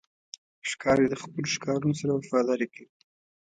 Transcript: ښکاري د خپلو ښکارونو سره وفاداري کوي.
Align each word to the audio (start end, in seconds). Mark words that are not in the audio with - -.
ښکاري 0.69 1.05
د 1.09 1.15
خپلو 1.21 1.47
ښکارونو 1.55 1.95
سره 2.01 2.11
وفاداري 2.13 2.67
کوي. 2.73 2.89